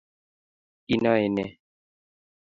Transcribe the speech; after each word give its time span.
inoe 0.93 1.25
ne? 1.35 1.45